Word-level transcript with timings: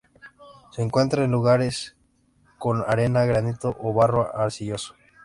Se 0.71 0.81
encuentra 0.81 1.23
en 1.23 1.29
lugares 1.29 1.95
con 2.57 2.81
arena, 2.87 3.23
granito 3.25 3.77
o 3.79 3.93
barro 3.93 4.35
arcilloso. 4.35 4.95